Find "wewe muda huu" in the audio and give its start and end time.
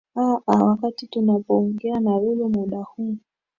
2.15-3.17